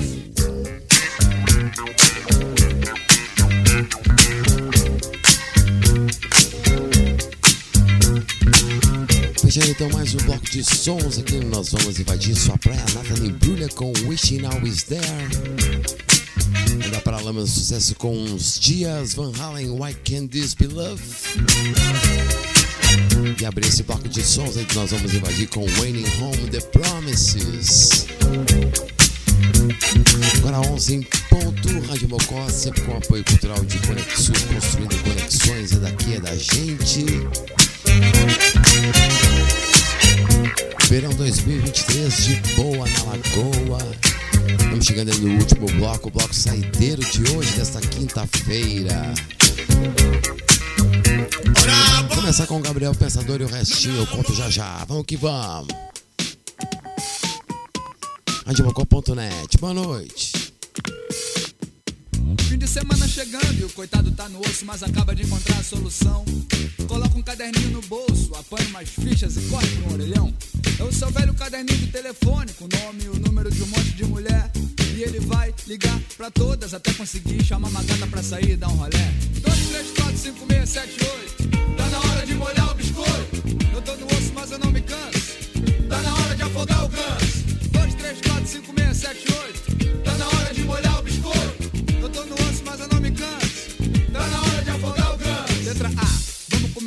Fechando 9.41 9.67
é, 9.67 9.71
então 9.71 9.89
mais 9.91 10.15
um 10.15 10.19
bloco 10.19 10.45
de 10.51 10.63
sons 10.63 11.19
aqui, 11.19 11.37
nós 11.37 11.71
vamos 11.71 11.99
invadir 11.99 12.37
sua 12.37 12.59
praia. 12.59 12.85
Nathalie 12.95 13.33
Brulha 13.33 13.69
com 13.71 13.95
Wishing 14.07 14.45
Always 14.45 14.83
There. 14.83 15.03
Ainda 16.85 17.01
para 17.01 17.19
lá, 17.19 17.33
meu 17.33 17.47
sucesso 17.47 17.95
com 17.95 18.15
uns 18.15 18.61
dias. 18.61 19.15
Van 19.15 19.33
Halen, 19.39 19.71
Why 19.71 19.95
Can't 20.05 20.29
This 20.29 20.53
Be 20.53 20.67
Love? 20.67 21.03
E 23.41 23.45
abrir 23.45 23.67
esse 23.67 23.83
bloco 23.83 24.09
de 24.09 24.23
sons 24.23 24.57
aí 24.57 24.65
que 24.65 24.75
nós 24.75 24.91
vamos 24.91 25.13
invadir 25.15 25.49
com 25.49 25.67
Wayne 25.67 26.05
Home 26.21 26.51
The 26.51 26.61
Promises. 26.61 28.07
Agora 30.39 30.61
11 30.73 30.95
em 30.95 31.03
ponto, 31.29 31.81
Rádio 31.89 32.09
Mocó, 32.09 32.49
sempre 32.49 32.83
com 32.83 32.97
apoio 32.97 33.25
cultural 33.25 33.65
de 33.65 33.79
Conexul, 33.81 34.35
construindo 34.53 35.03
conexões, 35.03 35.73
é 35.73 35.77
daqui, 35.77 36.15
é 36.15 36.21
da 36.21 36.37
gente. 36.37 37.05
Verão 40.89 41.11
2023 41.15 42.25
de 42.25 42.37
boa 42.55 42.87
na 42.89 43.03
Lagoa. 43.05 43.79
Estamos 44.61 44.87
chegando 44.87 45.11
aí 45.11 45.19
no 45.19 45.39
último 45.39 45.67
bloco, 45.79 46.09
o 46.09 46.11
bloco 46.13 46.35
saideiro 46.35 47.03
de 47.05 47.33
hoje, 47.33 47.53
desta 47.57 47.81
quinta-feira. 47.81 49.15
Vamos 51.07 52.15
começar 52.15 52.47
com 52.47 52.57
o 52.57 52.61
Gabriel 52.61 52.95
Pensador 52.95 53.41
e 53.41 53.45
o 53.45 53.47
restinho 53.47 53.97
eu 53.97 54.07
conto 54.07 54.35
já 54.35 54.51
já. 54.51 54.85
Vamos 54.85 55.05
que 55.07 55.17
vamos. 55.17 55.69
Andibocó.net, 58.47 59.59
boa 59.59 59.75
noite. 59.75 60.36
Fim 62.49 62.59
de 62.59 62.67
semana 62.67 63.07
chegando 63.07 63.61
e 63.61 63.65
o 63.65 63.71
coitado 63.71 64.11
tá 64.13 64.29
no 64.29 64.41
osso, 64.41 64.65
mas 64.65 64.83
acaba 64.83 65.15
de 65.15 65.23
encontrar 65.23 65.59
a 65.59 65.63
solução. 65.63 66.25
Coloca 66.89 67.17
um 67.17 67.23
caderninho 67.23 67.71
no 67.71 67.83
bolso, 67.83 68.35
apanha 68.35 68.69
umas 68.69 68.89
fichas 68.89 69.37
e 69.37 69.43
corre 69.43 69.67
pro 69.69 69.91
o 69.91 69.93
orelhão. 69.95 70.33
É 70.79 70.83
o 70.83 70.93
seu 70.93 71.11
velho 71.11 71.35
caderninho 71.35 71.79
de 71.79 71.87
telefone, 71.89 72.53
com 72.55 72.65
o 72.65 72.69
nome 72.85 73.05
e 73.05 73.09
o 73.09 73.19
número 73.19 73.51
de 73.51 73.63
um 73.63 73.67
monte 73.67 73.93
de 73.93 74.05
mulher. 74.05 74.51
E 74.97 75.03
ele 75.03 75.21
vai 75.21 75.55
ligar 75.67 75.99
pra 76.17 76.31
todas 76.31 76.73
até 76.75 76.93
conseguir 76.95 77.45
chamar 77.45 77.69
uma 77.69 77.83
gata 77.83 78.07
pra 78.07 78.23
sair 78.23 78.51
e 78.53 78.57
dar 78.57 78.69
um 78.69 78.77
rolé. 78.77 79.13
2, 79.43 79.69
3, 79.69 79.91
4, 79.91 80.19
5, 80.19 80.47
6, 80.49 80.69
7, 80.69 80.91
8. 81.05 81.77
Tá 81.77 81.89
na 81.89 81.99
hora 81.99 82.27
de 82.27 82.35
molhar 82.35 82.71
o 82.71 82.75
biscoito. 82.75 83.37
Eu 83.75 83.83
tô 83.83 83.95
no 83.97 84.07
osso, 84.07 84.33
mas 84.35 84.51
eu 84.51 84.59
não 84.59 84.71
me 84.71 84.81
canso. 84.81 85.37
Tá 85.89 86.01
na 86.03 86.15
hora 86.15 86.35
de 86.35 86.43
afogar 86.43 86.85
o 86.85 86.89
canso. 86.89 87.45
2, 87.73 87.95
3, 87.95 88.21
4, 88.21 88.47
5, 88.47 88.75
6, 88.79 88.97
7, 88.97 89.33
8. 89.33 90.03
Tá 90.03 90.17
na 90.17 90.27
hora 90.29 90.36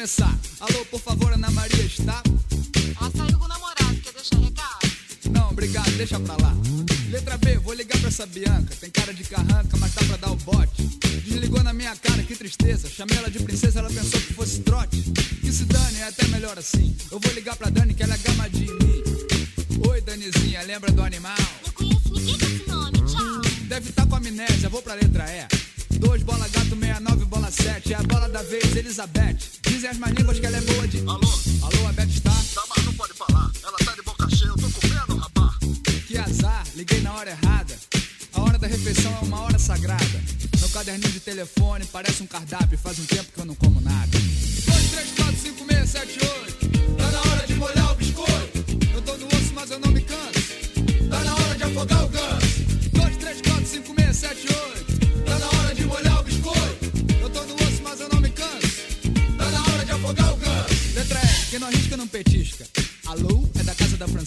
começar. 0.10 0.36
Alô, 0.60 0.86
por 0.86 1.00
favor, 1.00 1.32
Ana 1.34 1.52
Maria 1.52 1.84
está? 1.84 2.24
Ela 3.00 3.12
saiu 3.16 3.38
com 3.38 3.46
o 3.46 3.48
namorado, 3.48 3.96
quer 4.02 4.14
deixar 4.14 4.38
recado? 4.38 4.92
Não, 5.32 5.52
obrigado, 5.52 5.92
deixa 5.98 6.20
pra 6.20 6.36
lá. 6.38 6.56
Letra 7.12 7.38
B, 7.38 7.60
vou 7.60 7.74
ligar 7.74 7.98
pra 8.00 8.08
essa 8.10 8.26
Bianca. 8.26 8.76
Tem 8.76 8.90
cara 8.90 9.14
de 9.14 9.24
carranca, 9.24 9.78
mas 9.78 9.94
tá 9.94 10.04
pra 10.06 10.18
dar 10.18 10.32
o 10.32 10.36
bote. 10.38 10.84
Desligou 11.26 11.62
na 11.62 11.74
minha 11.74 11.96
cara, 11.96 12.24
que 12.24 12.36
tristeza. 12.36 12.90
Chamei 12.90 13.18
ela 13.18 13.30
de 13.30 13.40
princesa, 13.40 13.80
ela 13.80 13.90
pensou 13.90 14.20
que 14.20 14.34
fosse 14.34 14.60
trote. 14.62 15.02
Que 15.42 15.52
se 15.52 15.66
dane, 15.66 16.00
é 16.00 16.08
até 16.08 16.28
melhor 16.28 16.58
assim. 16.58 16.96
Eu 17.12 17.20
vou 17.20 17.32
ligar 17.34 17.56
pra 17.56 17.70
Dani, 17.70 17.94
que 17.94 18.02
ela 18.02 18.16
é 18.16 18.18
gamadinha 18.18 18.72
em 18.72 18.86
mim. 18.86 19.04
Oi, 19.88 20.02
Danizinha, 20.02 20.64
lembra 20.64 20.92
do 20.92 21.04
animal? 21.04 21.38
Não 21.66 21.74
conheço 21.74 22.14
ninguém 22.14 22.38
com 22.38 22.46
esse 22.46 22.68
nome, 22.68 22.98
tchau. 23.06 23.42
Deve 23.68 23.90
estar 23.90 24.08
com 24.08 24.16
amnésia, 24.16 24.70
vou 24.70 24.82
pra 24.82 24.96
letra 24.96 25.26
E. 25.32 25.48
2 26.00 26.24
bola 26.24 26.48
gato, 26.48 26.70
69 26.70 27.26
bola 27.26 27.52
7. 27.52 27.94
É 27.94 27.98
a 27.98 28.04
bola 28.04 28.30
da 28.30 28.42
vez, 28.42 28.76
Elizabeth. 28.76 29.38
Dizem 29.80 29.92
as 29.92 29.98
más 29.98 30.12
línguas 30.12 30.38
que 30.38 30.46
ela 30.46 30.58
é 30.58 30.62
boa 30.62 30.86
de. 30.90 30.98
Alô? 30.98 31.40
Alô, 31.62 31.88
a 31.88 31.94
Beth 31.94 32.10
está? 32.10 32.32
Tá, 32.32 32.64
mas 32.76 32.86
não 32.86 32.94
pode 32.96 33.14
falar. 33.14 33.50
Ela 33.64 33.78
tá 33.78 33.96
de 33.96 34.02
boca 34.02 34.30
cheia, 34.30 34.50
eu 34.50 34.56
tô 34.58 34.70
comendo, 34.72 35.16
rapá. 35.16 35.58
Que 36.06 36.18
azar, 36.18 36.68
liguei 36.76 37.00
na 37.00 37.14
hora 37.14 37.30
errada. 37.30 37.80
A 38.34 38.42
hora 38.42 38.60
da 38.60 38.68
refeição 38.68 39.10
é 39.22 39.26
uma 39.26 39.40
hora 39.40 39.58
sagrada. 39.58 40.22
Meu 40.60 40.68
caderninho 40.68 41.14
de 41.14 41.22
telefone 41.22 41.86
parece 41.86 42.22
um 42.22 42.28
cardápio. 42.28 42.78
Faz 42.78 43.00
um 43.00 43.06
tempo 43.06 43.32
que 43.32 43.40
eu 43.40 43.46
não 43.46 43.56
como 43.56 43.80
nada. 43.80 44.20
2, 44.66 44.92
3, 44.92 45.12
4, 45.16 45.36
5, 45.38 45.66
6, 45.72 45.90
7, 45.90 46.20
8. 46.42 46.59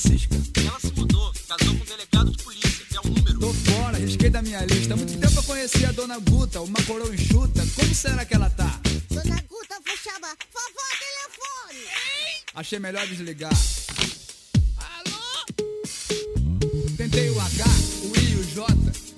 Francisca. 0.03 0.37
Ela 0.57 0.81
se 0.81 0.93
mudou, 0.97 1.33
casou 1.49 1.77
com 1.77 1.83
um 1.83 1.87
delegado 1.87 2.31
de 2.33 2.43
polícia, 2.43 2.85
que 2.89 2.97
é 2.97 3.01
um 3.01 3.11
número. 3.11 3.39
Tô 3.39 3.53
fora, 3.53 3.99
risquei 3.99 4.31
da 4.31 4.43
minha 4.43 4.65
lista. 4.65 4.95
Há 4.95 4.97
muito 4.97 5.17
tempo 5.17 5.39
eu 5.39 5.43
conheci 5.45 5.85
a 5.85 5.93
dona 5.93 6.19
Guta, 6.19 6.61
uma 6.61 6.83
coroa 6.83 7.15
enxuta. 7.15 7.65
Como 7.77 7.95
será 7.95 8.25
que 8.25 8.35
ela 8.35 8.51
tá? 8.51 8.81
Dona 9.11 9.41
Guta, 9.49 9.77
vou 9.87 9.97
chamar. 9.97 10.37
Vovó, 10.53 10.89
telefone. 10.99 11.87
Achei 12.55 12.79
melhor 12.81 13.07
desligar. 13.07 13.53
Tentei 16.97 17.31
o 17.31 17.41
H, 17.41 17.65
o 18.03 18.17
I 18.19 18.33
e 18.33 18.37
o 18.37 18.45
J. 18.45 18.67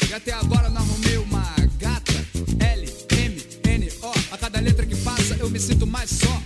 E 0.09 0.14
até 0.14 0.32
agora 0.32 0.68
não 0.68 0.82
arrumei 0.82 1.16
uma 1.16 1.55
gata. 1.78 2.12
L, 2.61 2.95
M, 3.11 3.43
N, 3.64 3.93
O. 4.03 4.35
A 4.35 4.39
cada 4.39 4.61
letra 4.61 4.85
que 4.85 4.97
passa 4.97 5.35
eu 5.39 5.49
me 5.49 5.59
sinto 5.59 5.87
mais 5.87 6.11
só. 6.11 6.43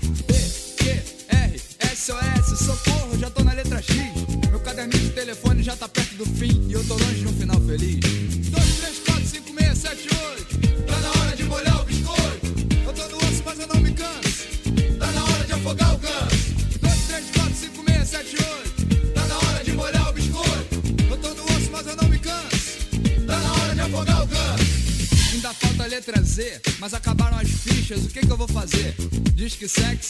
Diz 29.60 29.74
que 29.74 30.07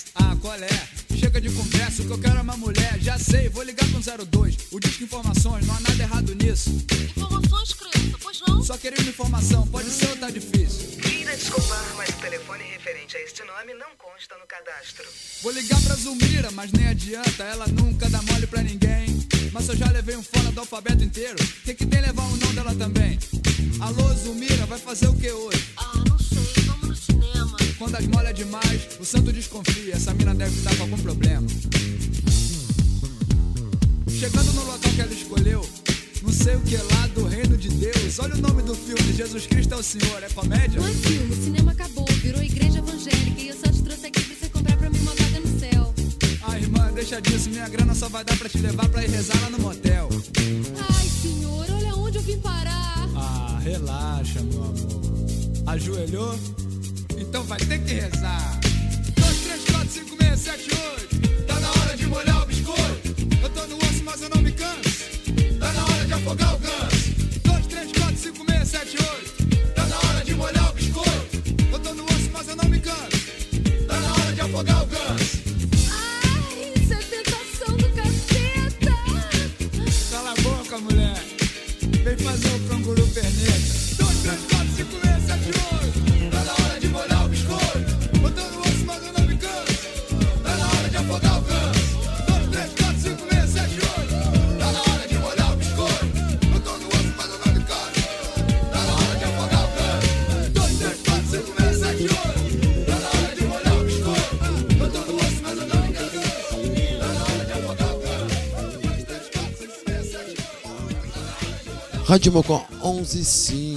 Rádio 112.19 112.33
Mocó 112.33 112.67
115. 112.83 113.68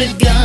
it 0.00 0.18
go. 0.18 0.39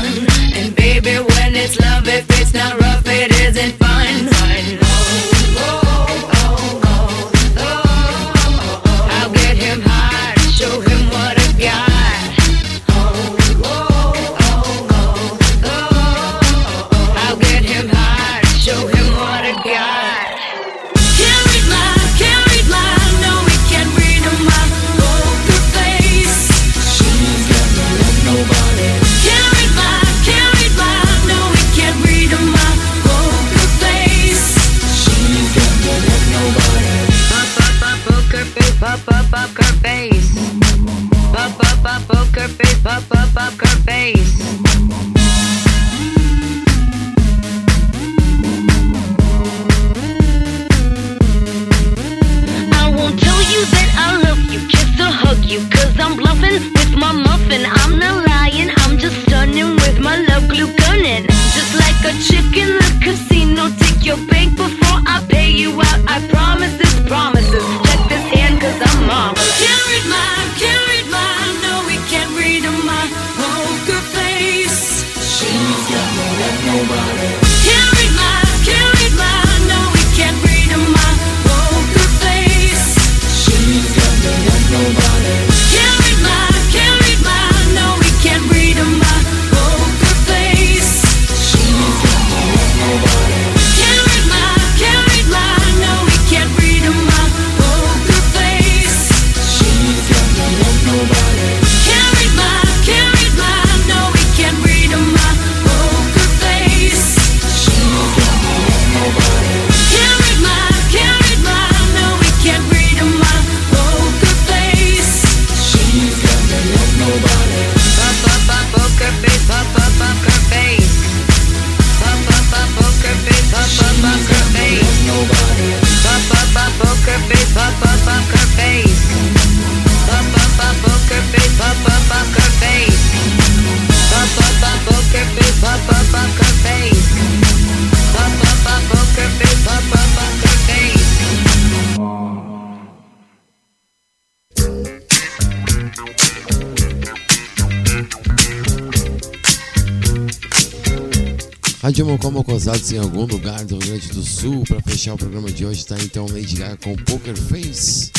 de 151.96 152.04
Mocomocosados 152.04 152.92
em 152.92 152.98
algum 152.98 153.24
lugar 153.24 153.64
do 153.64 153.78
Rio 153.78 153.88
Grande 153.88 154.10
do 154.10 154.22
Sul. 154.22 154.66
Para 154.68 154.82
fechar 154.82 155.14
o 155.14 155.18
programa 155.18 155.50
de 155.50 155.66
hoje, 155.66 155.80
está 155.80 155.96
então 156.04 156.26
Lady 156.26 156.58
Gaga 156.58 156.76
com 156.84 156.94
Poker 156.94 157.38
Face. 157.38 158.12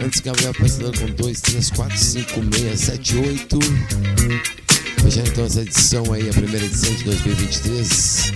Antes, 0.00 0.20
Gabriel 0.20 0.54
Pensador 0.54 0.96
com 0.96 1.06
2, 1.06 1.40
3, 1.40 1.70
4, 1.70 1.98
5, 1.98 2.30
6, 2.54 2.80
7, 2.80 3.16
8. 3.16 3.58
Fechando 5.02 5.28
então 5.28 5.44
essa 5.44 5.62
edição 5.62 6.12
aí, 6.12 6.30
a 6.30 6.32
primeira 6.32 6.64
edição 6.64 6.94
de 6.94 7.02
2023. 7.02 8.32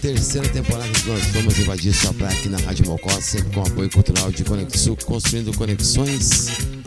Terceira 0.00 0.48
temporada 0.48 0.88
que 0.88 1.06
nós 1.06 1.22
vamos 1.26 1.58
invadir 1.58 1.92
sua 1.92 2.14
praia 2.14 2.32
aqui 2.32 2.48
na 2.48 2.56
Rádio 2.56 2.86
Mocó, 2.86 3.10
sempre 3.20 3.52
com 3.52 3.60
apoio 3.60 3.90
cultural 3.90 4.32
de 4.32 4.44
Conexu 4.44 4.96
construindo 5.04 5.54
conexões 5.58 6.79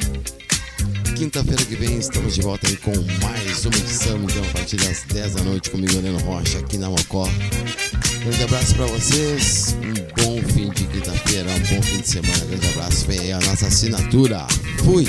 Quinta-feira 1.15 1.63
que 1.63 1.75
vem 1.75 1.99
estamos 1.99 2.33
de 2.33 2.41
volta 2.41 2.67
aí 2.67 2.75
com 2.77 2.91
mais 3.21 3.65
uma 3.65 3.75
edição 3.77 4.17
então, 4.23 4.43
a 4.43 4.53
partir 4.53 4.77
das 4.77 5.03
10 5.03 5.35
da 5.35 5.43
noite 5.43 5.69
comigo, 5.69 5.93
Leno 6.01 6.17
Rocha, 6.19 6.57
aqui 6.57 6.75
na 6.77 6.89
Mocó. 6.89 7.27
Um 7.27 8.19
grande 8.25 8.43
abraço 8.43 8.75
para 8.75 8.85
vocês, 8.87 9.77
um 9.83 10.23
bom 10.23 10.41
fim 10.49 10.69
de 10.69 10.85
quinta-feira, 10.85 11.49
um 11.51 11.75
bom 11.75 11.81
fim 11.83 12.01
de 12.01 12.07
semana. 12.07 12.43
Um 12.43 12.47
grande 12.47 12.67
abraço, 12.69 13.05
vem 13.05 13.19
aí 13.19 13.31
a 13.31 13.39
nossa 13.41 13.67
assinatura. 13.67 14.47
Fui, 14.83 15.05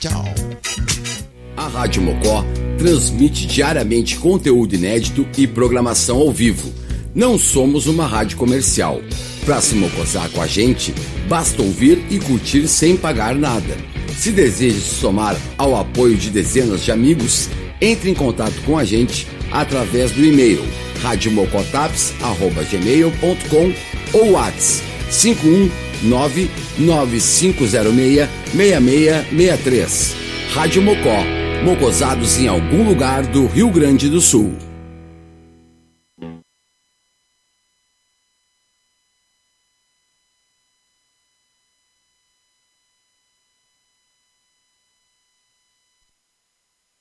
tchau. 0.00 0.24
A 1.56 1.68
Rádio 1.68 2.02
Mocó 2.02 2.44
transmite 2.76 3.46
diariamente 3.46 4.16
conteúdo 4.16 4.74
inédito 4.74 5.26
e 5.36 5.46
programação 5.46 6.16
ao 6.16 6.32
vivo. 6.32 6.72
Não 7.14 7.38
somos 7.38 7.86
uma 7.86 8.06
rádio 8.06 8.36
comercial. 8.36 9.00
Para 9.44 9.60
se 9.60 9.76
mocosar 9.76 10.28
com 10.30 10.42
a 10.42 10.46
gente, 10.48 10.92
basta 11.28 11.62
ouvir 11.62 12.04
e 12.10 12.18
curtir 12.18 12.66
sem 12.66 12.96
pagar 12.96 13.36
nada 13.36 13.76
se 14.18 14.30
deseja 14.32 14.80
se 14.80 14.96
somar 14.96 15.36
ao 15.56 15.76
apoio 15.76 16.16
de 16.16 16.28
dezenas 16.28 16.84
de 16.84 16.90
amigos, 16.90 17.48
entre 17.80 18.10
em 18.10 18.14
contato 18.14 18.60
com 18.66 18.76
a 18.76 18.84
gente 18.84 19.28
através 19.52 20.10
do 20.10 20.24
e-mail 20.24 20.60
radiomocotaps@gmail.com 21.00 23.72
ou 24.12 24.32
WhatsApp 24.32 24.88
519 25.08 26.50
9506 26.78 28.28
6663. 28.52 30.16
Rádio 30.52 30.82
Mocó, 30.82 31.22
mocosados 31.64 32.38
em 32.38 32.48
algum 32.48 32.82
lugar 32.82 33.24
do 33.24 33.46
Rio 33.46 33.70
Grande 33.70 34.08
do 34.08 34.20
Sul. 34.20 34.67